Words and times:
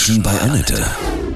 Menschen 0.00 0.22
bei 0.22 0.40
Annette. 0.40 0.82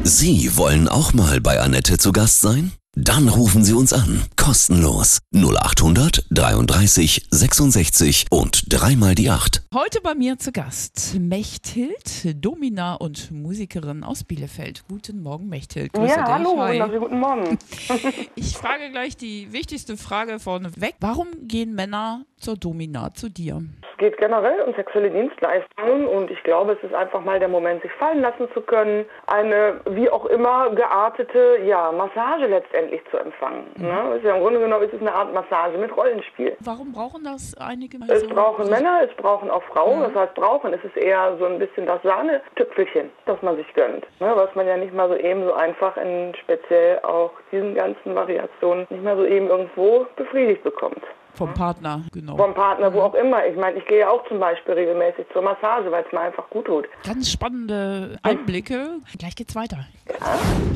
Sie 0.04 0.56
wollen 0.56 0.88
auch 0.88 1.12
mal 1.12 1.38
bei 1.38 1.60
Annette 1.60 1.98
zu 1.98 2.12
Gast 2.12 2.40
sein? 2.40 2.72
Dann 2.94 3.28
rufen 3.28 3.62
Sie 3.62 3.74
uns 3.74 3.92
an. 3.92 4.22
Kostenlos. 4.36 5.18
0800 5.34 6.24
33 6.30 7.26
66 7.30 8.24
und 8.30 8.72
dreimal 8.72 9.14
die 9.14 9.28
8. 9.28 9.64
Heute 9.74 10.00
bei 10.00 10.14
mir 10.14 10.38
zu 10.38 10.50
Gast 10.50 11.14
Mechthild, 11.18 12.42
Domina 12.42 12.94
und 12.94 13.30
Musikerin 13.32 14.02
aus 14.02 14.24
Bielefeld. 14.24 14.84
Guten 14.88 15.20
Morgen, 15.20 15.50
Mechthild. 15.50 15.92
Grüße 15.92 16.14
ja, 16.14 16.24
dich. 16.24 16.32
hallo, 16.32 16.58
Hi. 16.58 16.98
guten 16.98 17.20
Morgen. 17.20 17.58
Ich 18.36 18.56
frage 18.56 18.90
gleich 18.90 19.18
die 19.18 19.52
wichtigste 19.52 19.98
Frage 19.98 20.38
vorneweg. 20.38 20.94
Warum 21.00 21.28
gehen 21.42 21.74
Männer 21.74 22.24
zur 22.44 22.56
Domina, 22.56 23.12
zu 23.14 23.30
dir? 23.30 23.62
Es 23.92 23.98
geht 23.98 24.18
generell 24.18 24.60
um 24.62 24.74
sexuelle 24.74 25.08
Dienstleistungen 25.10 26.06
und 26.08 26.30
ich 26.30 26.42
glaube, 26.42 26.72
es 26.72 26.82
ist 26.82 26.94
einfach 26.94 27.24
mal 27.24 27.38
der 27.38 27.48
Moment, 27.48 27.80
sich 27.82 27.92
fallen 27.92 28.20
lassen 28.20 28.48
zu 28.52 28.60
können, 28.60 29.06
eine 29.28 29.80
wie 29.88 30.10
auch 30.10 30.26
immer 30.26 30.70
geartete 30.70 31.58
ja, 31.64 31.90
Massage 31.92 32.46
letztendlich 32.46 33.00
zu 33.10 33.16
empfangen. 33.18 33.64
Ne? 33.76 34.16
Ist 34.16 34.24
ja 34.24 34.34
Im 34.36 34.42
Grunde 34.42 34.60
genommen 34.60 34.84
ist 34.84 34.92
es 34.92 35.00
eine 35.00 35.14
Art 35.14 35.32
Massage 35.32 35.78
mit 35.78 35.96
Rollenspiel. 35.96 36.56
Warum 36.60 36.92
brauchen 36.92 37.22
das 37.24 37.54
einige 37.58 37.98
Es 38.08 38.20
so- 38.22 38.28
brauchen 38.28 38.68
Männer, 38.68 39.00
es 39.08 39.14
brauchen 39.16 39.48
auch 39.50 39.62
Frauen. 39.62 40.00
Das 40.00 40.14
heißt, 40.14 40.34
brauchen, 40.34 40.74
es 40.74 40.84
ist 40.84 40.96
eher 40.96 41.36
so 41.38 41.46
ein 41.46 41.58
bisschen 41.58 41.86
das 41.86 42.02
Sahnetüpfelchen, 42.02 43.10
das 43.26 43.40
man 43.42 43.56
sich 43.56 43.72
gönnt. 43.74 44.04
Ne? 44.20 44.32
Was 44.34 44.54
man 44.54 44.66
ja 44.66 44.76
nicht 44.76 44.92
mal 44.92 45.08
so 45.08 45.16
eben 45.16 45.44
so 45.44 45.54
einfach 45.54 45.96
in 45.96 46.34
speziell 46.42 46.98
auch 47.04 47.30
diesen 47.52 47.74
ganzen 47.74 48.14
Variationen 48.14 48.86
nicht 48.90 49.02
mal 49.04 49.16
so 49.16 49.24
eben 49.24 49.46
irgendwo 49.48 50.06
befriedigt 50.16 50.62
bekommt. 50.64 51.02
Vom 51.34 51.52
Partner, 51.54 52.02
genau. 52.12 52.36
Vom 52.36 52.54
Partner, 52.54 52.92
wo 52.94 53.00
auch 53.00 53.14
immer. 53.14 53.44
Ich 53.46 53.56
meine, 53.56 53.78
ich 53.78 53.86
gehe 53.86 54.00
ja 54.00 54.08
auch 54.10 54.26
zum 54.28 54.38
Beispiel 54.38 54.74
regelmäßig 54.74 55.26
zur 55.32 55.42
Massage, 55.42 55.90
weil 55.90 56.04
es 56.06 56.12
mir 56.12 56.20
einfach 56.20 56.48
gut 56.50 56.66
tut. 56.66 56.86
Ganz 57.04 57.30
spannende 57.30 58.16
Einblicke. 58.22 58.98
Gleich 59.18 59.34
geht's 59.34 59.54
weiter. 59.56 59.78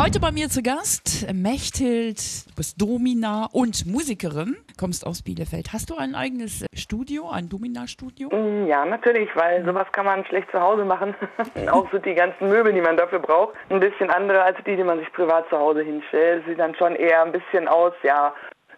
Heute 0.02 0.20
bei 0.20 0.32
mir 0.32 0.48
zu 0.48 0.62
Gast 0.62 1.26
Mechthild, 1.32 2.18
du 2.48 2.54
bist 2.56 2.80
Domina 2.80 3.48
und 3.52 3.86
Musikerin, 3.86 4.56
kommst 4.78 5.06
aus 5.06 5.22
Bielefeld. 5.22 5.72
Hast 5.72 5.90
du 5.90 5.96
ein 5.96 6.14
eigenes 6.14 6.64
Studio, 6.74 7.28
ein 7.30 7.48
Domina-Studio? 7.48 8.28
Mm, 8.30 8.66
Ja, 8.66 8.84
natürlich, 8.84 9.28
weil 9.36 9.64
sowas 9.64 9.86
kann 9.92 10.06
man 10.06 10.24
schlecht 10.24 10.50
zu 10.50 10.60
Hause 10.60 10.84
machen. 10.84 11.14
auch 11.70 11.86
so 11.92 11.98
die 11.98 12.14
ganzen 12.14 12.48
Möbel, 12.48 12.72
die 12.72 12.80
man 12.80 12.96
dafür 12.96 13.18
braucht, 13.20 13.54
ein 13.70 13.80
bisschen 13.80 14.10
andere 14.10 14.42
als 14.42 14.56
die, 14.66 14.76
die 14.76 14.84
man 14.84 14.98
sich 14.98 15.12
privat 15.12 15.48
zu 15.50 15.58
Hause 15.58 15.82
hinstellt. 15.82 16.44
Sieht 16.46 16.58
dann 16.58 16.74
schon 16.74 16.94
eher 16.96 17.22
ein 17.24 17.32
bisschen 17.32 17.68
aus, 17.68 17.92
ja, 18.02 18.32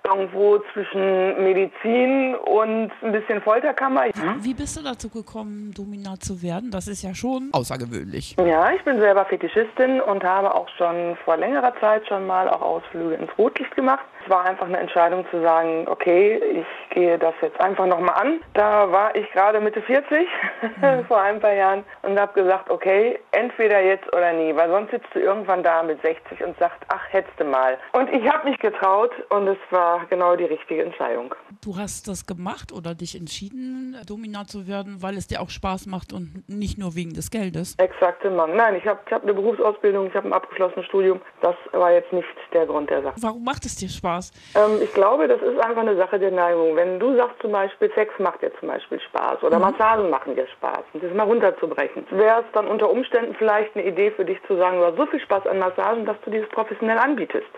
irgendwo 0.04 0.58
zwischen 0.72 1.42
Medizin 1.42 2.34
und 2.34 2.90
ein 3.02 3.12
bisschen 3.12 3.40
Folterkammer. 3.42 4.04
Wie 4.40 4.54
bist 4.54 4.76
du 4.76 4.82
dazu 4.82 5.08
gekommen, 5.08 5.72
Domina 5.74 6.18
zu 6.18 6.42
werden? 6.42 6.70
Das 6.70 6.88
ist 6.88 7.02
ja 7.02 7.14
schon 7.14 7.50
außergewöhnlich. 7.52 8.36
Ja, 8.38 8.72
ich 8.72 8.82
bin 8.84 8.98
selber 9.00 9.24
Fetischistin 9.26 10.00
und 10.00 10.24
habe 10.24 10.54
auch 10.54 10.68
schon 10.76 11.16
vor 11.24 11.36
längerer 11.36 11.74
Zeit 11.80 12.06
schon 12.08 12.26
mal 12.26 12.48
auch 12.48 12.62
Ausflüge 12.62 13.14
ins 13.14 13.30
Rotlicht 13.38 13.74
gemacht. 13.76 14.04
Es 14.30 14.36
war 14.36 14.44
einfach 14.44 14.66
eine 14.66 14.78
Entscheidung 14.78 15.26
zu 15.32 15.42
sagen, 15.42 15.88
okay, 15.88 16.36
ich 16.36 16.94
gehe 16.94 17.18
das 17.18 17.34
jetzt 17.42 17.60
einfach 17.60 17.86
nochmal 17.86 18.14
an. 18.14 18.40
Da 18.54 18.92
war 18.92 19.16
ich 19.16 19.28
gerade 19.32 19.60
Mitte 19.60 19.82
40 19.82 20.28
vor 21.08 21.20
ein 21.20 21.40
paar 21.40 21.52
Jahren 21.52 21.82
und 22.02 22.16
habe 22.16 22.40
gesagt, 22.40 22.70
okay, 22.70 23.18
entweder 23.32 23.80
jetzt 23.82 24.06
oder 24.14 24.32
nie, 24.32 24.54
weil 24.54 24.70
sonst 24.70 24.92
sitzt 24.92 25.08
du 25.14 25.18
irgendwann 25.18 25.64
da 25.64 25.82
mit 25.82 26.00
60 26.02 26.44
und 26.44 26.56
sagst, 26.60 26.78
ach, 26.86 27.02
hättest 27.10 27.40
du 27.40 27.44
mal. 27.44 27.76
Und 27.92 28.08
ich 28.12 28.24
habe 28.30 28.48
mich 28.48 28.60
getraut 28.60 29.10
und 29.30 29.48
es 29.48 29.58
war 29.70 30.06
genau 30.06 30.36
die 30.36 30.44
richtige 30.44 30.84
Entscheidung. 30.84 31.34
Du 31.60 31.76
hast 31.76 32.06
das 32.06 32.24
gemacht 32.24 32.72
oder 32.72 32.94
dich 32.94 33.16
entschieden, 33.16 33.96
Domina 34.06 34.46
zu 34.46 34.68
werden, 34.68 35.02
weil 35.02 35.16
es 35.16 35.26
dir 35.26 35.40
auch 35.40 35.50
Spaß 35.50 35.86
macht 35.86 36.12
und 36.12 36.48
nicht 36.48 36.78
nur 36.78 36.94
wegen 36.94 37.14
des 37.14 37.32
Geldes. 37.32 37.74
Exakte 37.78 38.30
Mann. 38.30 38.54
Nein, 38.54 38.76
ich 38.76 38.86
habe 38.86 39.00
ich 39.04 39.12
hab 39.12 39.24
eine 39.24 39.34
Berufsausbildung, 39.34 40.06
ich 40.06 40.14
habe 40.14 40.28
ein 40.28 40.32
abgeschlossenes 40.32 40.86
Studium. 40.86 41.20
Das 41.42 41.56
war 41.72 41.90
jetzt 41.90 42.12
nicht 42.12 42.28
der 42.52 42.66
Grund 42.66 42.90
der 42.90 43.02
Sache. 43.02 43.16
Warum 43.20 43.42
macht 43.42 43.66
es 43.66 43.74
dir 43.74 43.88
Spaß? 43.88 44.19
Ähm, 44.54 44.78
ich 44.82 44.92
glaube, 44.92 45.28
das 45.28 45.40
ist 45.42 45.58
einfach 45.60 45.82
eine 45.82 45.96
Sache 45.96 46.18
der 46.18 46.30
Neigung. 46.30 46.76
Wenn 46.76 46.98
du 46.98 47.16
sagst 47.16 47.40
zum 47.40 47.52
Beispiel, 47.52 47.90
Sex 47.94 48.12
macht 48.18 48.42
dir 48.42 48.52
zum 48.58 48.68
Beispiel 48.68 49.00
Spaß 49.00 49.42
oder 49.42 49.58
Massagen 49.58 50.10
machen 50.10 50.34
dir 50.36 50.46
Spaß, 50.46 50.84
und 50.92 51.02
das 51.02 51.12
mal 51.14 51.24
runterzubrechen, 51.24 52.06
wäre 52.10 52.40
es 52.40 52.46
dann 52.52 52.66
unter 52.66 52.90
Umständen 52.90 53.34
vielleicht 53.34 53.74
eine 53.76 53.86
Idee 53.86 54.10
für 54.10 54.24
dich 54.24 54.38
zu 54.46 54.56
sagen, 54.56 54.78
du 54.78 54.86
hast 54.86 54.96
so 54.96 55.06
viel 55.06 55.20
Spaß 55.20 55.46
an 55.46 55.58
Massagen, 55.58 56.04
dass 56.06 56.16
du 56.24 56.30
dieses 56.30 56.48
professionell 56.50 56.98
anbietest. 56.98 57.48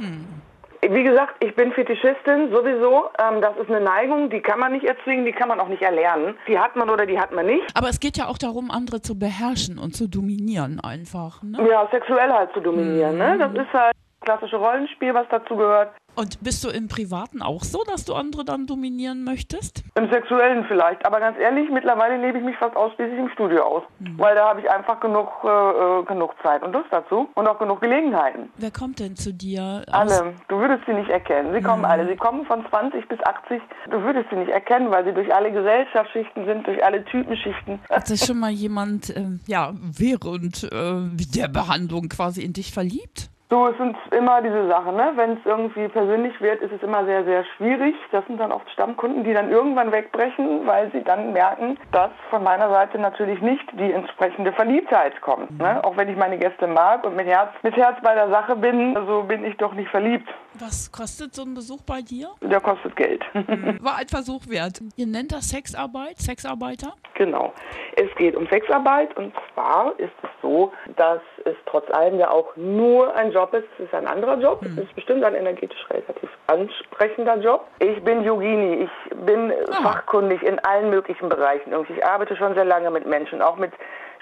Wie 0.91 1.05
gesagt, 1.05 1.45
ich 1.45 1.55
bin 1.55 1.71
Fetischistin 1.73 2.51
sowieso. 2.51 3.05
Ähm, 3.17 3.41
das 3.41 3.57
ist 3.57 3.71
eine 3.71 3.81
Neigung, 3.81 4.31
die 4.31 4.41
kann 4.41 4.59
man 4.59 4.73
nicht 4.73 4.85
erzwingen, 4.85 5.25
die 5.25 5.31
kann 5.31 5.47
man 5.49 5.61
auch 5.61 5.69
nicht 5.69 5.83
erlernen. 5.83 6.35
Die 6.49 6.59
hat 6.59 6.75
man 6.75 6.91
oder 6.91 7.07
die 7.07 7.21
hat 7.21 7.33
man 7.33 7.47
nicht. 7.47 7.65
Aber 7.75 7.89
es 7.89 8.01
geht 8.01 8.17
ja 8.17 8.27
auch 8.27 8.37
darum, 8.37 8.69
andere 8.71 9.01
zu 9.01 9.17
beherrschen 9.17 9.79
und 9.79 9.95
zu 9.95 10.09
dominieren 10.09 10.81
einfach. 10.81 11.41
Ne? 11.45 11.69
Ja, 11.71 11.87
sexuell 11.93 12.33
halt 12.33 12.53
zu 12.53 12.61
dominieren. 12.61 13.17
Ne? 13.17 13.39
Das 13.39 13.53
ist 13.53 13.73
halt 13.73 13.95
klassische 14.23 14.57
Rollenspiel, 14.57 15.15
was 15.15 15.27
dazu 15.31 15.57
gehört. 15.57 15.93
Und 16.15 16.43
bist 16.43 16.63
du 16.63 16.69
im 16.69 16.89
Privaten 16.89 17.41
auch 17.41 17.65
so, 17.65 17.83
dass 17.87 18.05
du 18.05 18.15
andere 18.15 18.45
dann 18.45 18.67
dominieren 18.67 19.25
möchtest? 19.25 19.83
Im 19.95 20.11
Sexuellen 20.13 20.65
vielleicht, 20.69 21.07
aber 21.07 21.21
ganz 21.21 21.39
ehrlich, 21.39 21.71
mittlerweile 21.71 22.19
lebe 22.19 22.39
ich 22.39 22.45
mich 22.45 22.57
fast 22.59 22.77
ausschließlich 22.77 23.19
im 23.19 23.31
Studio 23.31 23.63
aus, 23.63 23.83
weil 24.19 24.35
da 24.35 24.49
habe 24.49 24.61
ich 24.61 24.71
einfach 24.71 25.01
genug, 25.01 25.29
äh, 25.43 25.49
äh, 25.49 26.05
genug 26.05 26.35
Zeit 26.43 26.63
und 26.63 26.73
Lust 26.73 26.89
dazu 26.91 27.29
und 27.35 27.49
auch 27.49 27.59
genug 27.59 27.81
Gelegenheiten. 27.81 28.51
Wer 28.59 28.71
kommt 28.71 29.01
denn 29.01 29.17
zu 29.17 29.33
dir? 29.33 29.85
Alle, 29.91 30.35
du 30.49 30.59
würdest 30.59 30.83
sie 30.87 30.93
nicht 30.93 31.09
erkennen. 31.09 31.55
Sie 31.55 31.63
kommen 31.63 31.85
alle. 31.87 32.07
Sie 32.07 32.17
kommen 32.17 32.45
von 32.45 32.65
20 32.69 33.09
bis 33.09 33.19
80. 33.21 33.63
Du 33.91 34.03
würdest 34.03 34.29
sie 34.29 34.37
nicht 34.37 34.51
erkennen, 34.51 34.91
weil 34.91 35.07
sie 35.07 35.13
durch 35.13 35.35
alle 35.35 35.51
Gesellschaftsschichten 35.51 36.45
sind, 36.45 36.67
durch 36.67 36.85
alle 36.85 37.03
Typenschichten. 37.07 37.81
Hat 37.89 38.07
sich 38.07 38.23
schon 38.23 38.39
mal 38.39 38.51
jemand, 38.51 39.17
ähm, 39.17 39.41
ja, 39.47 39.73
während 39.81 40.65
äh, 40.65 41.09
der 41.35 41.49
Behandlung 41.49 42.11
quasi 42.11 42.43
in 42.43 42.53
dich 42.53 42.73
verliebt? 42.73 43.32
Du, 43.53 43.67
es 43.67 43.77
sind 43.77 43.95
immer 44.17 44.41
diese 44.41 44.67
Sachen, 44.67 44.97
ne? 44.97 45.13
Wenn 45.15 45.33
es 45.33 45.41
irgendwie 45.45 45.87
persönlich 45.87 46.41
wird, 46.41 46.63
ist 46.63 46.73
es 46.73 46.83
immer 46.83 47.05
sehr, 47.05 47.23
sehr 47.25 47.45
schwierig. 47.45 47.95
Das 48.11 48.27
sind 48.27 48.41
dann 48.41 48.51
oft 48.51 48.71
Stammkunden, 48.71 49.25
die 49.25 49.35
dann 49.35 49.51
irgendwann 49.51 49.93
wegbrechen, 49.93 50.67
weil 50.67 50.91
sie 50.91 51.03
dann 51.03 51.35
merken, 51.35 51.77
dass 51.91 52.13
von 52.31 52.43
meiner 52.43 52.71
Seite 52.71 52.99
natürlich 52.99 53.43
nicht 53.43 53.63
die 53.75 53.93
entsprechende 53.93 54.55
Verliebtheit 54.55 55.21
kommt. 55.21 55.51
Ne? 55.59 55.85
Auch 55.85 55.99
wenn 55.99 56.09
ich 56.09 56.17
meine 56.17 56.39
Gäste 56.39 56.67
mag 56.67 57.05
und 57.05 57.15
mit 57.15 57.27
Herz, 57.27 57.51
mit 57.63 57.77
Herz 57.77 57.99
bei 58.03 58.15
der 58.15 58.31
Sache 58.31 58.57
bin, 58.57 58.97
so 59.07 59.25
bin 59.25 59.45
ich 59.45 59.55
doch 59.59 59.75
nicht 59.75 59.91
verliebt. 59.91 60.31
Was 60.59 60.93
kostet 60.93 61.35
so 61.35 61.43
ein 61.43 61.55
Besuch 61.55 61.83
bei 61.83 62.03
dir? 62.03 62.31
Der 62.43 62.61
kostet 62.61 62.95
Geld. 62.97 63.25
War 63.81 63.97
ein 63.97 64.09
Versuch 64.09 64.47
wert. 64.49 64.81
Ihr 64.97 65.07
nennt 65.07 65.33
das 65.33 65.49
Sexarbeit, 65.49 66.19
Sexarbeiter? 66.19 66.95
Genau. 67.15 67.53
Es 67.97 68.15
geht 68.17 68.37
um 68.37 68.47
Sexarbeit 68.49 69.17
und 69.17 69.33
zwar 69.53 69.99
ist 69.99 70.13
es 70.23 70.29
so, 70.43 70.73
dass 70.97 71.21
es 71.45 71.55
trotz 71.67 71.91
allem 71.93 72.19
ja 72.19 72.31
auch 72.31 72.55
nur 72.57 73.15
ein 73.17 73.33
Job 73.33 73.55
ist. 73.55 73.65
Es 73.79 73.87
ist 73.87 73.95
ein 73.95 74.07
anderer 74.07 74.39
Job. 74.39 74.63
Es 74.63 74.85
ist 74.85 74.95
bestimmt 74.95 75.25
ein 75.25 75.35
energetisch 75.35 75.87
relativ 75.91 76.29
ansprechender 76.47 77.39
Job. 77.39 77.67
Ich 77.79 78.03
bin 78.03 78.23
Yogini. 78.23 78.85
Ich 78.85 79.17
bin 79.25 79.53
fachkundig 79.83 80.43
in 80.43 80.59
allen 80.61 80.91
möglichen 80.91 81.29
Bereichen. 81.29 81.73
Ich 81.89 82.05
arbeite 82.05 82.37
schon 82.37 82.55
sehr 82.55 82.65
lange 82.65 82.91
mit 82.91 83.07
Menschen, 83.07 83.41
auch 83.41 83.57
mit 83.57 83.73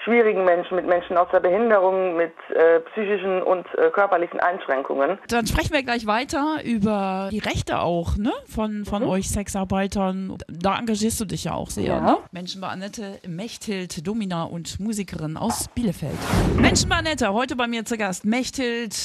schwierigen 0.03 0.43
Menschen, 0.45 0.75
mit 0.75 0.87
Menschen 0.87 1.17
aus 1.17 1.27
der 1.31 1.39
Behinderung, 1.39 2.15
mit 2.17 2.33
äh, 2.55 2.79
psychischen 2.91 3.41
und 3.43 3.65
äh, 3.77 3.89
körperlichen 3.91 4.39
Einschränkungen. 4.39 5.19
Dann 5.27 5.45
sprechen 5.47 5.73
wir 5.73 5.83
gleich 5.83 6.07
weiter 6.07 6.57
über 6.63 7.29
die 7.31 7.39
Rechte 7.39 7.79
auch, 7.79 8.17
ne? 8.17 8.31
Von, 8.47 8.85
von 8.85 9.03
euch 9.03 9.29
Sexarbeitern. 9.29 10.37
Da 10.47 10.77
engagierst 10.79 11.19
du 11.21 11.25
dich 11.25 11.43
ja 11.45 11.53
auch 11.53 11.69
sehr, 11.69 11.85
Ja. 11.85 12.01
ne? 12.01 12.17
Menschen 12.31 12.61
bei 12.61 12.67
Annette 12.67 13.19
Mechthild, 13.27 14.05
Domina 14.07 14.43
und 14.43 14.79
Musikerin 14.79 15.37
aus 15.37 15.67
Bielefeld. 15.75 16.17
Menschen 16.57 16.89
bei 16.89 16.95
Annette, 16.95 17.31
heute 17.33 17.55
bei 17.55 17.67
mir 17.67 17.85
zu 17.85 17.97
Gast. 17.97 18.25
Mechthild, 18.25 18.95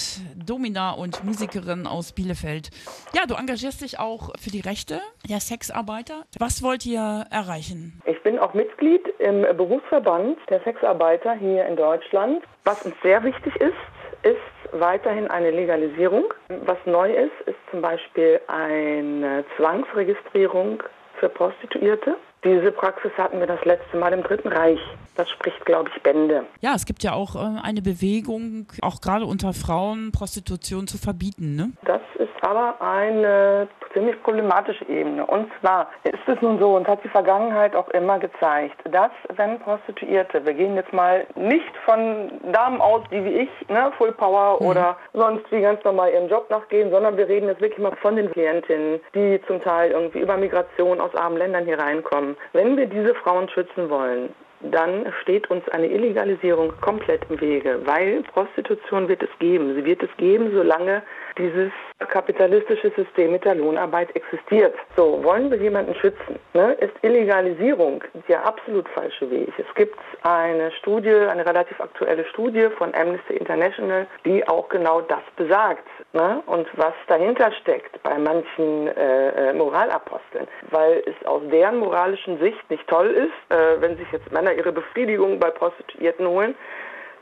Domina 0.47 0.93
und 0.93 1.25
Musikerin 1.25 1.87
aus 1.87 2.13
Bielefeld. 2.13 2.71
Ja, 3.15 3.27
du 3.27 3.35
engagierst 3.35 3.83
dich 3.83 3.99
auch 3.99 4.31
für 4.39 4.51
die 4.51 4.61
Rechte 4.61 5.01
der 5.29 5.41
Sexarbeiter. 5.41 6.25
Was 6.39 6.63
wollt 6.63 6.87
ihr 6.87 7.27
erreichen? 7.31 8.01
Ich 8.07 8.23
bin 8.23 8.39
auch 8.39 8.55
Mitglied 8.55 9.03
im 9.19 9.43
Berufsverband 9.43 10.39
der 10.49 10.61
Sexarbeiter 10.61 11.35
hier 11.35 11.67
in 11.67 11.77
Deutschland. 11.77 12.43
Was 12.65 12.83
uns 12.83 12.95
sehr 13.03 13.23
wichtig 13.25 13.55
ist, 13.57 13.75
ist 14.23 14.73
weiterhin 14.73 15.29
eine 15.29 15.51
Legalisierung. 15.51 16.25
Was 16.65 16.79
neu 16.85 17.13
ist, 17.13 17.47
ist 17.47 17.59
zum 17.71 17.81
Beispiel 17.81 18.41
eine 18.49 19.45
Zwangsregistrierung 19.57 20.83
für 21.19 21.29
Prostituierte. 21.29 22.17
Diese 22.45 22.71
Praxis 22.71 23.11
hatten 23.17 23.41
wir 23.41 23.47
das 23.47 23.65
letzte 23.65 23.97
Mal 23.97 24.13
im 24.13 24.23
Dritten 24.23 24.49
Reich. 24.49 24.79
Das 25.17 25.29
spricht, 25.31 25.65
glaube 25.65 25.91
ich, 25.95 26.03
Bände. 26.03 26.45
Ja, 26.61 26.75
es 26.75 26.85
gibt 26.85 27.03
ja 27.03 27.13
auch 27.13 27.35
äh, 27.35 27.61
eine 27.63 27.83
Bewegung, 27.83 28.67
auch 28.83 29.01
gerade 29.01 29.25
unter 29.25 29.53
Frauen, 29.53 30.13
Prostitution 30.13 30.87
zu 30.87 30.99
verbieten, 30.99 31.57
ne? 31.57 31.73
Das 31.85 32.03
aber 32.47 32.81
eine 32.81 33.67
ziemlich 33.93 34.23
problematische 34.23 34.89
Ebene. 34.89 35.27
Und 35.27 35.51
zwar 35.61 35.89
ist 36.05 36.29
es 36.29 36.41
nun 36.41 36.61
so 36.61 36.77
und 36.77 36.87
hat 36.87 37.03
die 37.03 37.09
Vergangenheit 37.09 37.75
auch 37.75 37.89
immer 37.89 38.21
gezeigt, 38.21 38.77
dass 38.85 39.11
wenn 39.35 39.59
Prostituierte, 39.59 40.47
wir 40.47 40.55
gehen 40.55 40.77
jetzt 40.77 40.93
mal 40.93 41.27
nicht 41.35 41.77
von 41.85 42.31
Damen 42.53 42.81
aus, 42.81 43.03
die 43.11 43.25
wie 43.25 43.39
ich, 43.41 43.69
ne, 43.69 43.91
Full 43.99 44.13
Power 44.13 44.61
oder 44.61 44.97
sonst 45.13 45.51
wie 45.51 45.61
ganz 45.61 45.83
normal 45.83 46.13
ihrem 46.13 46.29
Job 46.29 46.49
nachgehen, 46.49 46.91
sondern 46.91 47.17
wir 47.17 47.29
reden 47.29 47.49
jetzt 47.49 47.61
wirklich 47.61 47.81
mal 47.81 47.97
von 48.01 48.15
den 48.15 48.31
Klientinnen, 48.31 49.01
die 49.15 49.41
zum 49.49 49.61
Teil 49.61 49.91
irgendwie 49.91 50.21
über 50.21 50.37
Migration 50.37 51.01
aus 51.01 51.15
armen 51.17 51.39
Ländern 51.39 51.65
hier 51.65 51.81
reinkommen. 51.81 52.37
Wenn 52.53 52.77
wir 52.77 52.87
diese 52.87 53.15
Frauen 53.17 53.49
schützen 53.49 53.91
wollen, 53.91 54.33
dann 54.61 55.13
steht 55.23 55.51
uns 55.51 55.69
eine 55.71 55.87
Illegalisierung 55.87 56.73
komplett 56.81 57.23
im 57.29 57.41
Wege, 57.41 57.81
weil 57.85 58.23
Prostitution 58.33 59.09
wird 59.09 59.23
es 59.23 59.29
geben. 59.39 59.75
Sie 59.75 59.85
wird 59.85 60.03
es 60.03 60.11
geben, 60.17 60.51
solange 60.55 61.03
dieses 61.39 61.73
kapitalistische 62.09 62.91
System 62.97 63.33
mit 63.33 63.45
der 63.45 63.55
Lohnarbeit 63.55 64.15
existiert. 64.15 64.75
So, 64.97 65.23
wollen 65.23 65.51
wir 65.51 65.59
jemanden 65.59 65.95
schützen? 65.95 66.39
Ne? 66.55 66.73
Ist 66.75 66.93
Illegalisierung 67.03 68.03
der 68.29 68.47
absolut 68.47 68.89
falsche 68.91 69.31
Weg. 69.31 69.53
Es 69.59 69.75
gibt 69.75 69.99
eine 70.23 70.71
Studie, 70.73 71.15
eine 71.15 71.45
relativ 71.45 71.81
aktuelle 71.81 72.25
Studie 72.27 72.69
von 72.79 72.95
Amnesty 72.95 73.35
International, 73.35 74.07
die 74.25 74.47
auch 74.49 74.69
genau 74.69 75.01
das 75.03 75.23
besagt. 75.37 75.87
Ne? 76.13 76.43
Und 76.47 76.67
was 76.77 76.95
dahinter 77.09 77.53
steckt 77.53 78.03
bei 78.03 78.19
manchen 78.19 78.89
äh, 78.89 79.51
äh 79.51 79.53
Moralaposteln, 79.53 80.47
weil 80.71 81.03
es 81.07 81.27
aus 81.27 81.43
deren 81.51 81.79
moralischen 81.79 82.39
Sicht 82.39 82.71
nicht 82.71 82.87
toll 82.89 83.09
ist, 83.09 83.57
äh, 83.57 83.81
wenn 83.81 83.97
sich 83.97 84.11
jetzt 84.13 84.31
Männer 84.33 84.53
ihre 84.53 84.73
Befriedigung 84.73 85.39
bei 85.39 85.51
Prostituierten 85.51 86.27
holen. 86.27 86.55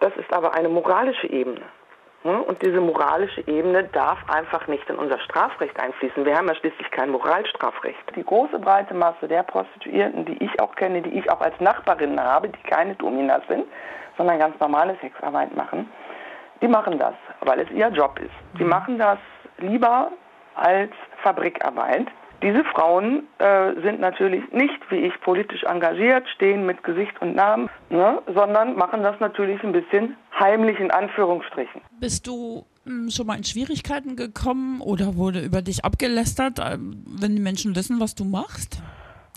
Das 0.00 0.14
ist 0.16 0.32
aber 0.32 0.54
eine 0.54 0.68
moralische 0.68 1.28
Ebene. 1.28 1.62
Hm? 2.24 2.40
Und 2.42 2.62
diese 2.62 2.80
moralische 2.80 3.46
Ebene 3.46 3.84
darf 3.84 4.18
einfach 4.28 4.66
nicht 4.66 4.88
in 4.88 4.96
unser 4.96 5.18
Strafrecht 5.20 5.78
einfließen. 5.78 6.24
Wir 6.24 6.36
haben 6.36 6.48
ja 6.48 6.54
schließlich 6.54 6.90
kein 6.90 7.10
Moralstrafrecht. 7.10 8.16
Die 8.16 8.24
große 8.24 8.58
breite 8.58 8.94
Masse 8.94 9.28
der 9.28 9.42
Prostituierten, 9.42 10.24
die 10.24 10.42
ich 10.42 10.60
auch 10.60 10.74
kenne, 10.74 11.02
die 11.02 11.18
ich 11.18 11.30
auch 11.30 11.40
als 11.40 11.58
Nachbarinnen 11.60 12.18
habe, 12.18 12.48
die 12.48 12.62
keine 12.62 12.94
Dominas 12.94 13.42
sind, 13.46 13.66
sondern 14.16 14.38
ganz 14.38 14.58
normale 14.58 14.96
Sexarbeit 15.02 15.54
machen, 15.54 15.90
die 16.62 16.68
machen 16.68 16.98
das, 16.98 17.14
weil 17.40 17.60
es 17.60 17.70
ihr 17.70 17.88
Job 17.88 18.18
ist. 18.18 18.58
Die 18.58 18.64
mhm. 18.64 18.70
machen 18.70 18.98
das 18.98 19.18
lieber 19.58 20.10
als 20.54 20.92
Fabrikarbeit. 21.22 22.06
Diese 22.42 22.64
Frauen 22.64 23.24
äh, 23.38 23.72
sind 23.82 24.00
natürlich 24.00 24.42
nicht 24.52 24.78
wie 24.90 24.96
ich 24.96 25.20
politisch 25.20 25.64
engagiert, 25.64 26.28
stehen 26.34 26.66
mit 26.66 26.82
Gesicht 26.84 27.20
und 27.20 27.34
Namen, 27.34 27.70
ne, 27.90 28.20
sondern 28.34 28.76
machen 28.76 29.02
das 29.02 29.18
natürlich 29.20 29.62
ein 29.62 29.72
bisschen 29.72 30.16
heimlich 30.38 30.78
in 30.78 30.90
Anführungsstrichen. 30.90 31.80
Bist 32.00 32.26
du 32.26 32.64
hm, 32.84 33.10
schon 33.10 33.26
mal 33.26 33.36
in 33.36 33.44
Schwierigkeiten 33.44 34.16
gekommen 34.16 34.80
oder 34.80 35.16
wurde 35.16 35.40
über 35.40 35.62
dich 35.62 35.84
abgelästert, 35.84 36.58
äh, 36.58 36.76
wenn 36.78 37.36
die 37.36 37.42
Menschen 37.42 37.74
wissen, 37.76 38.00
was 38.00 38.14
du 38.14 38.24
machst? 38.24 38.82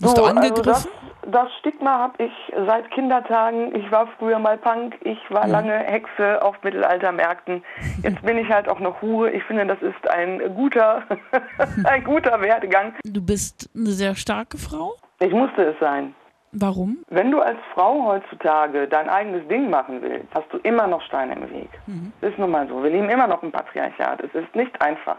Bist 0.00 0.16
so, 0.16 0.22
du 0.22 0.28
angegriffen? 0.28 0.68
Also 0.68 0.88
das, 0.88 0.88
das, 1.28 1.48
Stigma 1.58 1.98
habe 1.98 2.24
ich 2.24 2.32
seit 2.66 2.90
Kindertagen. 2.90 3.74
Ich 3.74 3.90
war 3.90 4.08
früher 4.18 4.38
mal 4.38 4.58
Punk, 4.58 4.96
ich 5.02 5.18
war 5.30 5.46
mhm. 5.46 5.52
lange 5.52 5.78
Hexe 5.78 6.42
auf 6.42 6.62
Mittelaltermärkten. 6.62 7.62
Jetzt 8.02 8.22
bin 8.22 8.38
ich 8.38 8.48
halt 8.48 8.68
auch 8.68 8.80
noch 8.80 9.00
Hure. 9.02 9.30
Ich 9.30 9.44
finde, 9.44 9.66
das 9.66 9.80
ist 9.82 10.10
ein 10.10 10.54
guter, 10.54 11.02
ein 11.84 12.04
guter 12.04 12.40
Werdegang. 12.40 12.94
Du 13.04 13.24
bist 13.24 13.70
eine 13.74 13.90
sehr 13.90 14.14
starke 14.14 14.58
Frau? 14.58 14.94
Ich 15.20 15.32
musste 15.32 15.62
es 15.62 15.78
sein. 15.80 16.14
Warum? 16.52 17.04
Wenn 17.10 17.30
du 17.30 17.40
als 17.40 17.58
Frau 17.74 18.06
heutzutage 18.06 18.88
dein 18.88 19.08
eigenes 19.10 19.46
Ding 19.48 19.68
machen 19.68 20.00
willst, 20.00 20.28
hast 20.34 20.50
du 20.50 20.56
immer 20.58 20.86
noch 20.86 21.02
Steine 21.02 21.34
im 21.34 21.50
Weg. 21.50 21.68
Mhm. 21.86 22.12
Das 22.20 22.30
ist 22.30 22.38
nun 22.38 22.50
mal 22.50 22.66
so. 22.68 22.82
Wir 22.82 22.90
leben 22.90 23.10
immer 23.10 23.26
noch 23.26 23.42
im 23.42 23.52
Patriarchat. 23.52 24.22
Es 24.22 24.34
ist 24.34 24.54
nicht 24.54 24.80
einfach. 24.80 25.18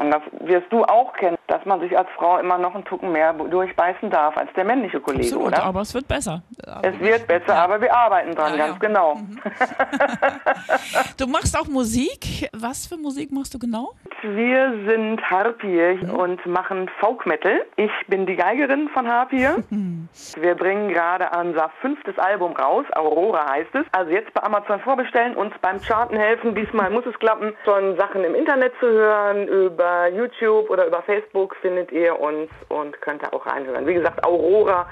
Und 0.00 0.10
das 0.10 0.22
wirst 0.40 0.72
du 0.72 0.82
auch 0.84 1.12
kennen, 1.12 1.36
dass 1.46 1.62
man 1.66 1.78
sich 1.80 1.96
als 1.96 2.08
Frau 2.16 2.38
immer 2.38 2.56
noch 2.56 2.74
einen 2.74 2.86
Tucken 2.86 3.12
mehr 3.12 3.34
durchbeißen 3.34 4.08
darf 4.08 4.34
als 4.34 4.50
der 4.54 4.64
männliche 4.64 4.98
Kollege, 4.98 5.26
Absolut, 5.26 5.48
oder? 5.48 5.62
aber 5.62 5.82
es 5.82 5.92
wird 5.92 6.08
besser. 6.08 6.42
Es 6.80 6.98
wird 7.00 7.26
besser, 7.26 7.48
ja. 7.48 7.64
aber 7.64 7.82
wir 7.82 7.94
arbeiten 7.94 8.34
dran, 8.34 8.56
ja, 8.56 8.66
ganz 8.66 8.78
ja. 8.80 8.88
genau. 8.88 9.16
Mhm. 9.16 9.38
du 11.18 11.26
machst 11.26 11.54
auch 11.54 11.66
Musik. 11.66 12.48
Was 12.54 12.86
für 12.86 12.96
Musik 12.96 13.30
machst 13.30 13.52
du 13.52 13.58
genau? 13.58 13.92
Wir 14.22 14.74
sind 14.86 15.22
Harpie 15.22 15.98
mhm. 16.02 16.10
und 16.10 16.46
machen 16.46 16.90
Folk 17.00 17.26
Metal. 17.26 17.64
Ich 17.76 17.90
bin 18.08 18.26
die 18.26 18.36
Geigerin 18.36 18.88
von 18.88 19.08
Harpie. 19.08 19.48
Mhm. 19.70 20.08
Wir 20.40 20.54
bringen 20.54 20.92
gerade 20.92 21.28
unser 21.38 21.70
fünftes 21.80 22.18
Album 22.18 22.52
raus, 22.52 22.84
Aurora 22.94 23.50
heißt 23.50 23.74
es. 23.74 23.86
Also 23.92 24.10
jetzt 24.10 24.32
bei 24.34 24.42
Amazon 24.42 24.80
vorbestellen, 24.80 25.34
uns 25.36 25.54
beim 25.62 25.80
Charten 25.80 26.16
helfen. 26.16 26.54
Diesmal 26.54 26.90
muss 26.90 27.06
es 27.06 27.18
klappen, 27.18 27.54
schon 27.64 27.96
Sachen 27.96 28.24
im 28.24 28.34
Internet 28.34 28.72
zu 28.80 28.86
hören, 28.86 29.48
über 29.48 30.08
YouTube 30.08 30.68
oder 30.70 30.86
über 30.86 31.02
Facebook 31.02 31.56
findet 31.62 31.90
ihr 31.92 32.18
uns 32.18 32.50
und 32.68 33.00
könnt 33.00 33.22
da 33.22 33.28
auch 33.28 33.46
reinhören. 33.46 33.86
Wie 33.86 33.94
gesagt, 33.94 34.24
Aurora. 34.24 34.88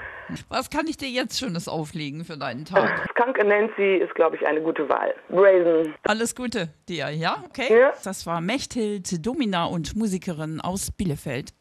Was 0.49 0.69
kann 0.69 0.85
ich 0.87 0.97
dir 0.97 1.09
jetzt 1.09 1.39
Schönes 1.39 1.67
auflegen 1.67 2.23
für 2.23 2.37
deinen 2.37 2.65
Tag? 2.65 3.09
Skunk 3.11 3.43
Nancy 3.43 3.97
ist, 3.97 4.13
glaube 4.13 4.35
ich, 4.35 4.45
eine 4.45 4.61
gute 4.61 4.87
Wahl. 4.87 5.13
Brazen. 5.29 5.95
Alles 6.03 6.35
Gute 6.35 6.69
dir, 6.89 7.09
ja? 7.09 7.43
Okay. 7.45 7.67
Ja. 7.71 7.93
Das 8.03 8.25
war 8.25 8.41
Mechthild 8.41 9.25
Domina 9.25 9.65
und 9.65 9.95
Musikerin 9.95 10.59
aus 10.59 10.91
Bielefeld. 10.91 11.53